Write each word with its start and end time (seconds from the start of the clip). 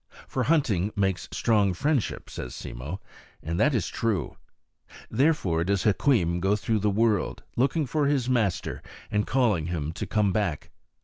For 0.27 0.41
hunting 0.45 0.91
makes 0.95 1.29
strong 1.31 1.75
friendship, 1.75 2.27
says 2.31 2.55
Simmo; 2.55 2.99
and 3.43 3.59
that 3.59 3.75
is 3.75 3.87
true. 3.87 4.35
Therefore 5.11 5.63
does 5.63 5.83
Hukweem 5.83 6.39
go 6.39 6.55
through 6.55 6.79
the 6.79 6.89
world, 6.89 7.43
looking 7.55 7.85
for 7.85 8.07
his 8.07 8.27
master 8.27 8.81
and 9.11 9.27
calling 9.27 9.67
him 9.67 9.91
to 9.91 10.07
come 10.07 10.33
back. 10.33 10.71